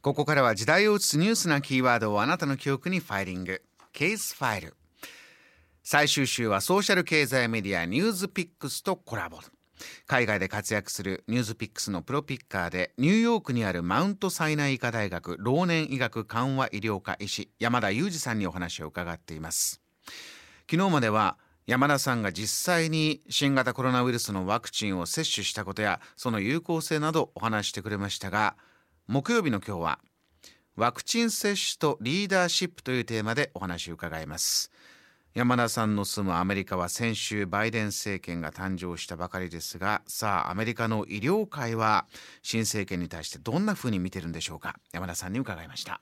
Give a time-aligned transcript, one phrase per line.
[0.00, 3.62] ここからは時代を映すニュースなキーワードをあなたの記憶にファイリング。
[3.92, 4.74] ケースファイル。
[5.82, 9.40] 最終週はソーシャル経済メディアニュースピックスとコラボ。
[10.06, 19.82] 海外で活躍するニュースピックスのプロピッカーでニューヨークにあるマウントサイナ医科大学老年医学緩和医療科医師山田裕二さんにお話を伺っています。
[20.70, 21.36] 昨日までは
[21.68, 28.56] 山田さんが実際に新型コロナウイルスのワクチンを接種したことやその有効性などお話してくれましたが
[29.06, 29.98] 木曜日の今日は
[30.76, 34.70] ワクチン接種とリーダーシップというテーマでお話を伺います。
[35.34, 42.06] 山田さんの住むアメリカは先週バイデン政権が誕生したばかりですがさあアメリカの医療界は
[42.42, 44.76] 新政権に対してどんなふうに見てるんでしょうか。
[44.92, 46.00] 山田さんに伺いました。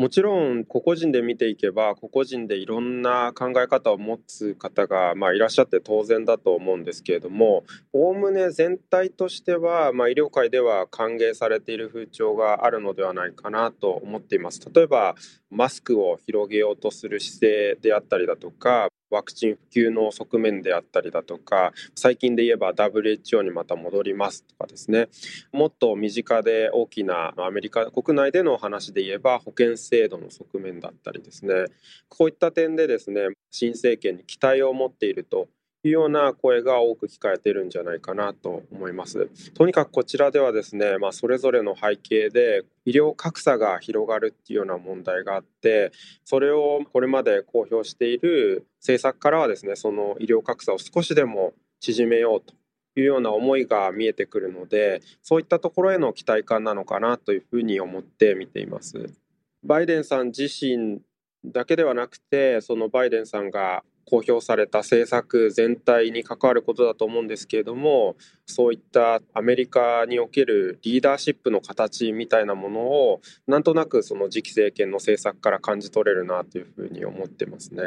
[0.00, 14.62] もちろん個々人で見ていけば個々人でいろんな考え方を持つ方が、まあ、いらっしゃって当然だと思うんですけれどもおおむね全体としては、まあ、医療界では歓迎されている風潮があるのではないかなと思っています。
[14.74, 15.16] 例えば
[15.50, 25.08] マスクを広げようとする姿勢であったりだとかワクチン普及の側面であったりだとか最近で言えば WHO にまた戻りますとかですね。
[25.52, 31.66] もっと身近で大きなアメリカ国内での話で言えば保険制度の側面だったりですね。
[32.08, 35.48] こういった点でですね新政権に期待を持っていると
[35.82, 39.30] いうような声が多く聞かれているんじゃないかなと思います。
[39.54, 45.92] とにかくこちらではですね、まあ、それぞれの背景で医療格差が広がるっていうような問題があって
[46.24, 52.54] それをこれまで公表している政策からはですねその医療格差を少しでも縮めようと
[52.98, 59.14] いうような思いが見えてくるのでそういったところへの期待感なのかなというふうに思って見ています。
[59.62, 61.00] バイデンさん自身
[61.44, 77.82] だけではなくてそのバイデンさんが公表された政策全体に関わることだと思うんですけれどもそういったアメリカにおけるリーダーシップの形みたいなものをなんとなくその次期政権の政策から感じ取れるなというふうに思ってますね。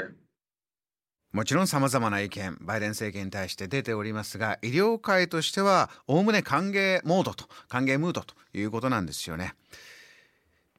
[1.34, 9.56] もちろんさまざまな意見バイデン政権に対して出ておりますが医療界としてはおおむね歓迎モードと歓迎ムードということなんですよね。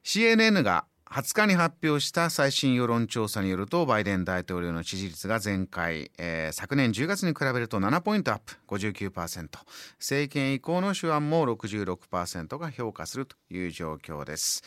[0.03, 9.47] CNN が20日に発表した最新世論調査によるとバイデン大統領の支持率が前回、えー、昨年10月に比べると7ポイントアップ59%
[9.97, 14.61] 政権移行の手腕も66%が評価するという状況です。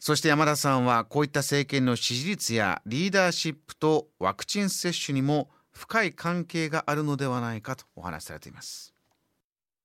[0.00, 8.92] そして山田さんはこういった政権の支持率やリーダーシップとワクチン接種にも深い関係があるのではないかとお話しされています。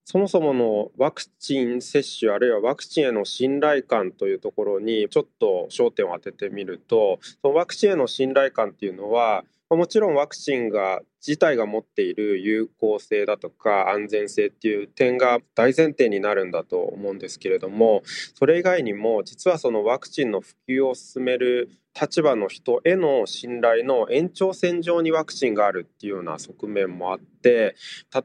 [0.06, 9.44] そもそものワクチン接種あるいはワクチンへの信頼感というところにちょっと焦点を当ててみるとそのワクチンへの信頼感っていうのは
[9.76, 18.04] もちろんワクチンが自体が持っている有効性だとか安全性っていう点が大前提になるんだと思うんですけれども
[18.36, 21.70] それ以外にも実はそのワクチンの普及を進める
[22.00, 27.76] 立場の人への信頼の延長線上にワクチンがあるっていうような側面もあって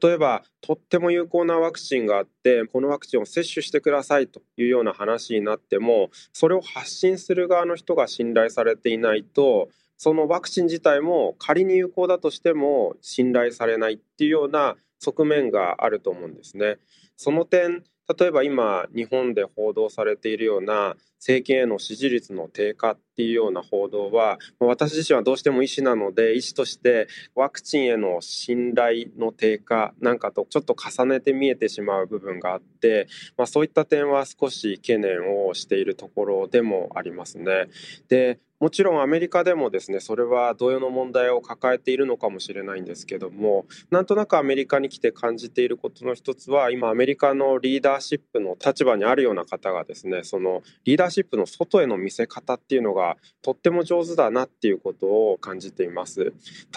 [0.02, 9.68] 例えばとっても有効なワクチンがあってこのワクチンを接種してくださいというような話になってもそれを発信する側の人が信頼されていないと
[10.02, 16.78] そのワクチン自体も仮に有効だとしても信頼されないっていうような側面があると思うんですね。
[17.18, 17.84] その点
[18.18, 33.06] 例えば今日本で報道されているような政権への支持率の低下っていうような報道は私自身はどうしても医師なので医師としてワクチンへの信頼の低下なんかとちょっと重ねて見えてしまう部分があって、
[33.36, 37.68] まあ、そういった点は少し懸念をしているところでもありますね。
[38.08, 56.34] でもちろんアメリカでもですねそれは同様の問題を抱えているのかもしれないんですけどもなんとなくアメリカに来て感じていることの一つは今アメリカのリーダーシップの立場にあるような方がですねそのリーダーシップの外への見せ方っていうのがとっても上手だなっていうことを感じています。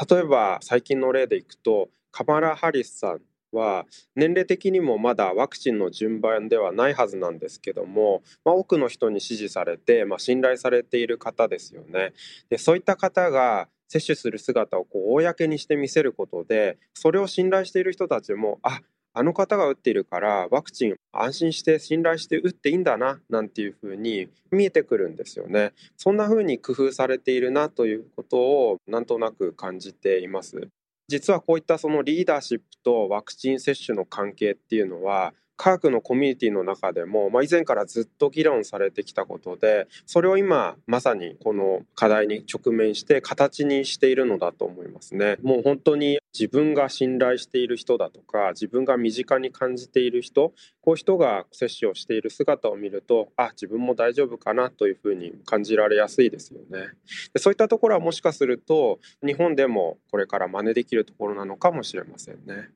[0.09, 3.21] 例えば最近の例でいくとカマラ・ハリスさん
[3.53, 3.85] は
[4.15, 12.13] 年齢的にもまだワクチンの順番ではないはずなんですけども、まあ、多くの人に支持されて、まあ、信頼されている方ですよね。
[12.49, 18.81] でそういった方が接種する姿をこう公にして見せることでそれを信頼している人たちもあ
[19.15, 25.73] あの方が打っているからワクチン安心して信頼して打っていいんだななんていうふうに見えてくるんですよね。
[25.95, 30.67] そんなふうに工夫されているなということをなんとなく感じています。
[31.13, 45.37] 実はこういったそのリーダーシップとワクチン接種の関係っていうのは科学のコミュニティの中でも、まあ、以前からずっと議論されてきたことでそれを今まさにこの課題に直面して形にしているのだと思いますね。
[45.43, 56.87] もう本当に自分が信頼している人だとか自分が身近に感じている人こういう人が接種をしている姿を見るとあ自分も大丈夫かなというふうに感じられやすいですよね
[57.33, 62.69] でそういったところはもしかすると日本でもこれから真似できるところなのかもしれませんね。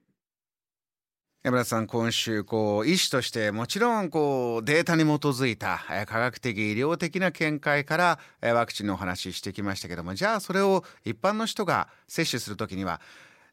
[1.44, 7.98] 山田さん今週こう医師としてもちろんこうデータに基づいた科学的医療的な見解か
[8.42, 13.00] らワクチンのお話ししてきましたけどもじゃあそれを一般の人が接種する時には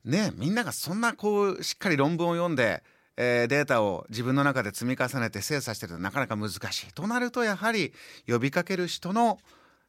[0.04, 2.82] ねみんながそんなこうしっかり論文を読んで、
[3.18, 7.92] えー、データを自分の中で積み重ねて精査してるとなかなか難しいとなるとやはり
[8.26, 9.38] 呼びかける人の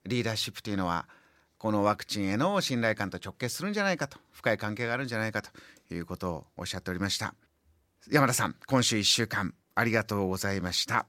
[0.05, 1.07] リーダーシップというのは
[1.57, 5.49] このワクチンへの信頼感と直結するんじゃないかと深い関係があるんじゃないかと
[5.93, 7.33] いうことをおっしゃっておりました。
[8.11, 11.07] 山田さん今週1週間ありがとうございました。